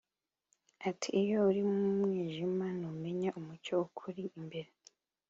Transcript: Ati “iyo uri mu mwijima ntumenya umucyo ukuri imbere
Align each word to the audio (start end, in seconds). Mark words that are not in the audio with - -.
Ati 0.89 1.09
“iyo 1.21 1.37
uri 1.49 1.61
mu 1.69 1.83
mwijima 1.99 2.65
ntumenya 2.77 3.29
umucyo 3.39 3.73
ukuri 3.85 4.23
imbere 4.39 4.69